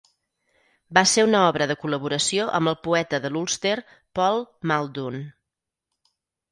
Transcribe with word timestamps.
Va 0.97 1.03
ser 1.11 1.25
una 1.27 1.41
obra 1.49 1.67
de 1.71 1.75
col·laboració 1.83 2.49
amb 2.61 2.73
el 2.73 2.79
poeta 2.89 3.23
de 3.27 3.33
l'Ulster 3.37 3.77
Paul 4.21 4.45
Muldoon. 4.73 5.25